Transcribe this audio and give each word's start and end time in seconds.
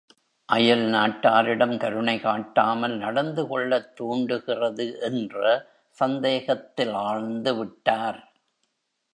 அயல், 0.49 0.79
நாட்டாரிடம் 0.79 1.77
கருணைகாட்டாமல் 1.77 2.97
நடந்துகொள்ளத் 2.97 3.93
தூண்டுகிறது 3.93 4.99
என்ற 4.99 5.67
சந்தேகத்திலாழ்ந்துவிட்டார். 5.99 8.31